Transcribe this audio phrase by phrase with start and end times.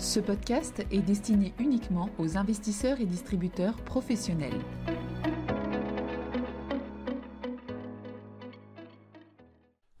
[0.00, 4.58] Ce podcast est destiné uniquement aux investisseurs et distributeurs professionnels.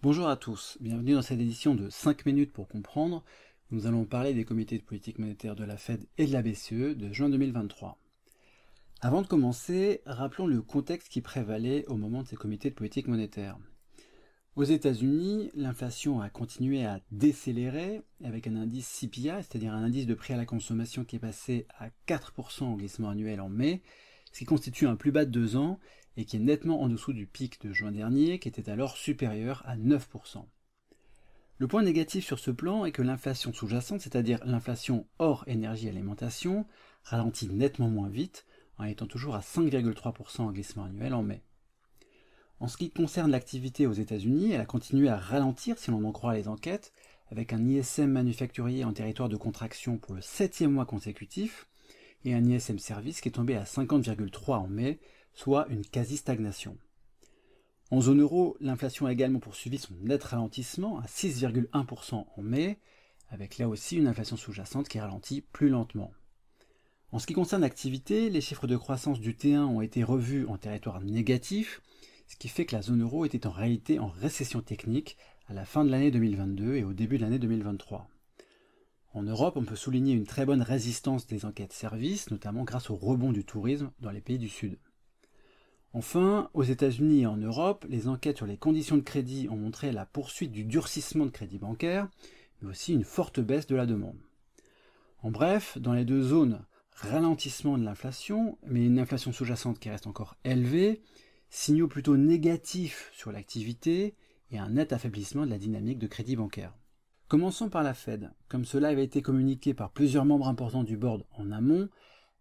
[0.00, 3.24] Bonjour à tous, bienvenue dans cette édition de 5 minutes pour comprendre.
[3.72, 6.96] Nous allons parler des comités de politique monétaire de la Fed et de la BCE
[6.96, 7.98] de juin 2023.
[9.00, 13.08] Avant de commencer, rappelons le contexte qui prévalait au moment de ces comités de politique
[13.08, 13.58] monétaire.
[14.58, 20.14] Aux États-Unis, l'inflation a continué à décélérer avec un indice CPI, c'est-à-dire un indice de
[20.14, 23.82] prix à la consommation qui est passé à 4% en glissement annuel en mai,
[24.32, 25.78] ce qui constitue un plus bas de deux ans
[26.16, 29.62] et qui est nettement en dessous du pic de juin dernier qui était alors supérieur
[29.64, 30.44] à 9%.
[31.58, 36.66] Le point négatif sur ce plan est que l'inflation sous-jacente, c'est-à-dire l'inflation hors énergie alimentation,
[37.04, 38.44] ralentit nettement moins vite
[38.76, 41.44] en étant toujours à 5,3% en glissement annuel en mai.
[42.60, 46.12] En ce qui concerne l'activité aux États-Unis, elle a continué à ralentir si l'on en
[46.12, 46.92] croit les enquêtes,
[47.30, 51.68] avec un ISM manufacturier en territoire de contraction pour le septième mois consécutif,
[52.24, 54.98] et un ISM service qui est tombé à 50,3 en mai,
[55.34, 56.76] soit une quasi-stagnation.
[57.92, 62.80] En zone euro, l'inflation a également poursuivi son net ralentissement à 6,1% en mai,
[63.30, 66.12] avec là aussi une inflation sous-jacente qui ralentit plus lentement.
[67.12, 70.58] En ce qui concerne l'activité, les chiffres de croissance du T1 ont été revus en
[70.58, 71.80] territoire négatif,
[72.28, 75.16] ce qui fait que la zone euro était en réalité en récession technique
[75.48, 78.06] à la fin de l'année 2022 et au début de l'année 2023.
[79.14, 82.96] En Europe, on peut souligner une très bonne résistance des enquêtes services, notamment grâce au
[82.96, 84.78] rebond du tourisme dans les pays du Sud.
[85.94, 89.90] Enfin, aux États-Unis et en Europe, les enquêtes sur les conditions de crédit ont montré
[89.90, 92.08] la poursuite du durcissement de crédit bancaire,
[92.60, 94.20] mais aussi une forte baisse de la demande.
[95.22, 96.60] En bref, dans les deux zones,
[96.92, 101.00] ralentissement de l'inflation, mais une inflation sous-jacente qui reste encore élevée,
[101.50, 104.14] signaux plutôt négatifs sur l'activité
[104.50, 106.74] et un net affaiblissement de la dynamique de crédit bancaire.
[107.28, 108.30] Commençons par la Fed.
[108.48, 111.88] Comme cela avait été communiqué par plusieurs membres importants du board en amont,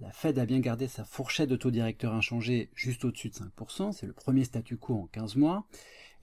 [0.00, 3.92] la Fed a bien gardé sa fourchette de taux directeur inchangé juste au-dessus de 5%,
[3.92, 5.66] c'est le premier statu quo en 15 mois,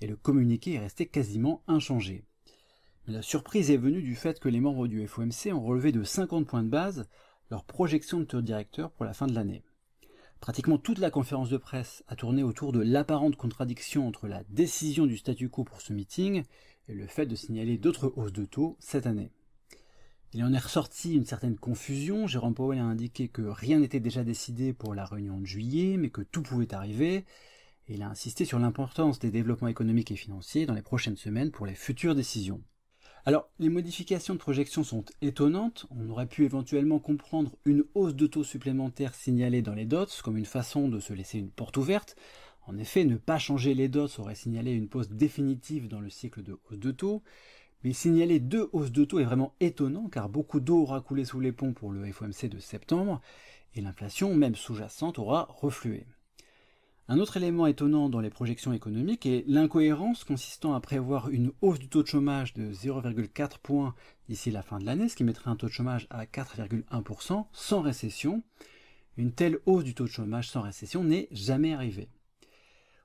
[0.01, 2.25] et le communiqué est resté quasiment inchangé.
[3.07, 6.03] Mais la surprise est venue du fait que les membres du FOMC ont relevé de
[6.03, 7.07] 50 points de base
[7.49, 9.63] leur projection de taux directeur pour la fin de l'année.
[10.39, 15.05] Pratiquement toute la conférence de presse a tourné autour de l'apparente contradiction entre la décision
[15.05, 16.43] du statu quo pour ce meeting
[16.87, 19.31] et le fait de signaler d'autres hausses de taux cette année.
[20.33, 22.27] Il en est ressorti une certaine confusion.
[22.27, 26.09] Jérôme Powell a indiqué que rien n'était déjà décidé pour la réunion de juillet, mais
[26.09, 27.25] que tout pouvait arriver.
[27.87, 31.65] Il a insisté sur l'importance des développements économiques et financiers dans les prochaines semaines pour
[31.65, 32.61] les futures décisions.
[33.29, 35.85] Alors, les modifications de projection sont étonnantes.
[35.91, 40.35] On aurait pu éventuellement comprendre une hausse de taux supplémentaire signalée dans les dots comme
[40.35, 42.15] une façon de se laisser une porte ouverte.
[42.65, 46.41] En effet, ne pas changer les dots aurait signalé une pause définitive dans le cycle
[46.41, 47.21] de hausse de taux.
[47.83, 51.39] Mais signaler deux hausses de taux est vraiment étonnant car beaucoup d'eau aura coulé sous
[51.39, 53.21] les ponts pour le FOMC de septembre
[53.75, 56.07] et l'inflation, même sous-jacente, aura reflué.
[57.11, 61.79] Un autre élément étonnant dans les projections économiques est l'incohérence consistant à prévoir une hausse
[61.79, 63.95] du taux de chômage de 0,4 points
[64.27, 67.81] d'ici la fin de l'année, ce qui mettrait un taux de chômage à 4,1% sans
[67.81, 68.43] récession.
[69.17, 72.09] Une telle hausse du taux de chômage sans récession n'est jamais arrivée.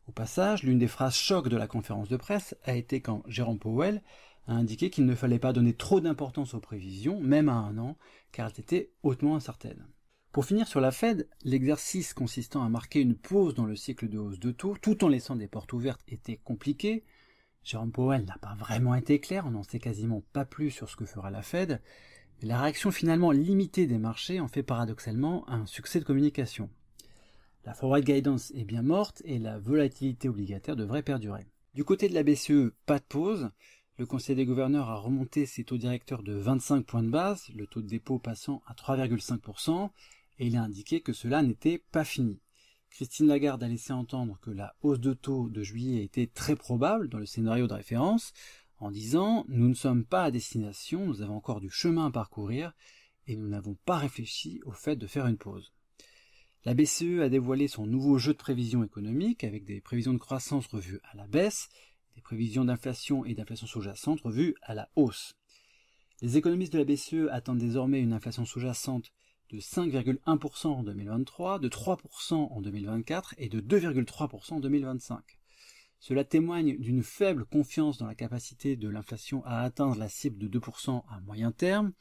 [0.07, 3.59] Au passage, l'une des phrases choc de la conférence de presse a été quand Jérôme
[3.59, 4.03] Powell
[4.49, 7.97] a indiqué qu'il ne fallait pas donner trop d'importance aux prévisions, même à un an,
[8.33, 9.87] car elles étaient hautement incertaines.
[10.34, 14.19] Pour finir sur la Fed, l'exercice consistant à marquer une pause dans le cycle de
[14.19, 17.05] hausse de taux, tout en laissant des portes ouvertes, était compliqué.
[17.62, 20.97] Jérôme Powell n'a pas vraiment été clair, on n'en sait quasiment pas plus sur ce
[20.97, 21.81] que fera la Fed,
[22.43, 26.69] mais la réaction finalement limitée des marchés en fait paradoxalement un succès de communication.
[27.65, 31.47] La forward guidance est bien morte et la volatilité obligataire devrait perdurer.
[31.75, 33.50] Du côté de la BCE, pas de pause.
[33.99, 37.69] Le Conseil des gouverneurs a remonté ses taux directeurs de 25 points de base, le
[37.69, 39.91] taux de dépôt passant à 3,5%,
[40.39, 42.41] et il a indiqué que cela n'était pas fini.
[42.91, 47.09] Christine Lagarde a laissé entendre que la hausse de taux de juillet était très probable
[47.09, 48.32] dans le scénario de référence,
[48.79, 52.73] en disant nous ne sommes pas à destination, nous avons encore du chemin à parcourir,
[53.26, 55.73] et nous n'avons pas réfléchi au fait de faire une pause.
[56.64, 60.67] La BCE a dévoilé son nouveau jeu de prévision économique avec des prévisions de croissance
[60.67, 61.69] revues à la baisse,
[62.14, 65.35] des prévisions d'inflation et d'inflation sous-jacente revues à la hausse.
[66.23, 69.12] Les économistes de la BCE attendent désormais une inflation sous-jacente
[69.50, 75.38] de 5,1% en 2023, de 3% en 2024 et de 2,3% en 2025.
[76.00, 80.58] Cela témoigne d'une faible confiance dans la capacité de l'inflation à atteindre la cible de
[80.58, 81.93] 2% à moyen terme.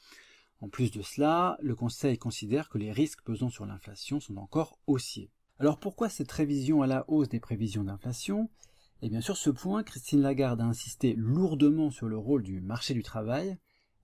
[0.60, 4.78] En plus de cela, le Conseil considère que les risques pesant sur l'inflation sont encore
[4.88, 5.32] haussiers.
[5.60, 8.50] Alors pourquoi cette révision à la hausse des prévisions d'inflation?
[9.02, 12.62] Et eh bien sur ce point, Christine Lagarde a insisté lourdement sur le rôle du
[12.62, 13.58] marché du travail.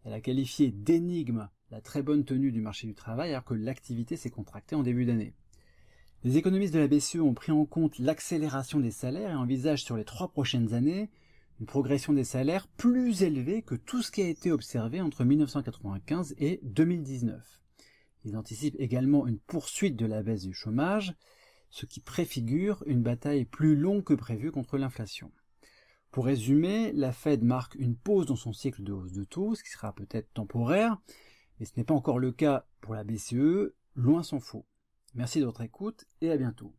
[0.04, 4.18] Elle a qualifié d'énigme la très bonne tenue du marché du travail alors que l'activité
[4.18, 5.34] s'est contractée en début d'année.
[6.24, 9.96] Les économistes de la BCE ont pris en compte l'accélération des salaires et envisagent sur
[9.96, 11.10] les trois prochaines années
[11.60, 16.36] une progression des salaires plus élevée que tout ce qui a été observé entre 1995
[16.38, 17.62] et 2019.
[18.26, 21.14] Ils anticipent également une poursuite de la baisse du chômage,
[21.70, 25.32] ce qui préfigure une bataille plus longue que prévue contre l'inflation.
[26.12, 29.64] Pour résumer, la Fed marque une pause dans son cycle de hausse de taux, ce
[29.64, 30.98] qui sera peut-être temporaire,
[31.60, 34.66] mais ce n'est pas encore le cas pour la BCE, loin s'en faut.
[35.16, 36.74] Merci de votre écoute et à bientôt.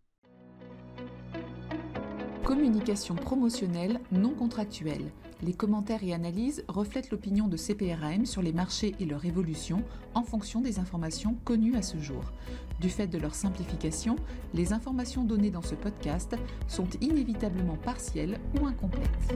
[2.44, 5.12] Communication promotionnelle non contractuelle.
[5.42, 9.84] Les commentaires et analyses reflètent l'opinion de CPRAM sur les marchés et leur évolution
[10.14, 12.32] en fonction des informations connues à ce jour.
[12.80, 14.16] Du fait de leur simplification,
[14.52, 16.36] les informations données dans ce podcast
[16.66, 19.34] sont inévitablement partielles ou incomplètes.